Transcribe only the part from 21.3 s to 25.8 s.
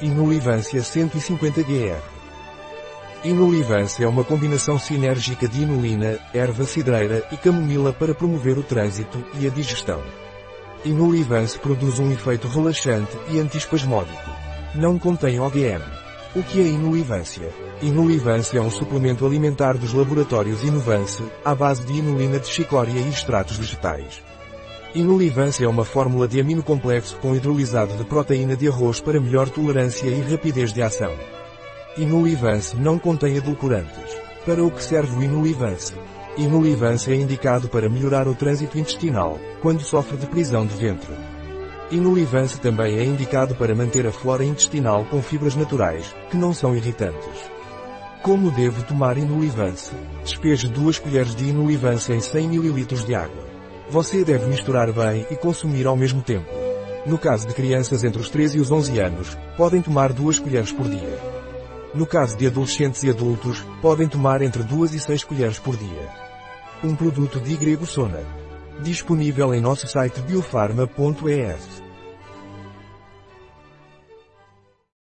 à base de inulina de chicória e extratos vegetais. Inulivance é